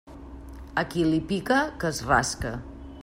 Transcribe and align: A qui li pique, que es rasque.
A 0.81 0.83
qui 0.93 1.03
li 1.09 1.19
pique, 1.33 1.59
que 1.85 1.91
es 1.93 2.03
rasque. 2.09 2.55